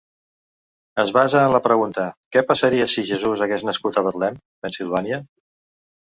Es 1.01 1.09
basa 1.17 1.41
en 1.49 1.51
la 1.55 1.59
pregunta 1.65 2.05
"Què 2.35 2.41
passaria 2.51 2.87
si 2.93 3.03
Jesús 3.09 3.43
hagués 3.47 3.65
nascut 3.67 3.99
a 4.01 4.05
Betlem, 4.07 4.41
Pennsilvània?". 4.65 5.21